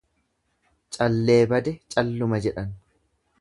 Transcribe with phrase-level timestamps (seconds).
[0.97, 2.75] Callee bade, calluma jedhan.